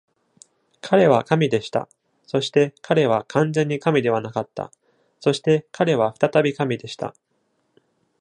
[0.81, 1.87] 彼は神でした、
[2.25, 4.71] そして彼は完全に神ではなかった、
[5.19, 7.13] そして彼は再び神でした。